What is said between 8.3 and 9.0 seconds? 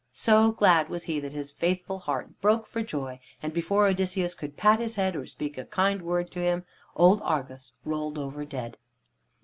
dead.